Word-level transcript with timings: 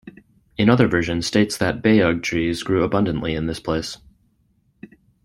Another 0.57 0.87
version 0.87 1.21
states 1.21 1.57
that 1.57 1.83
"bayug" 1.83 2.23
trees 2.23 2.63
grew 2.63 2.83
abundantly 2.83 3.35
in 3.35 3.45
this 3.45 3.59
place. 3.59 3.97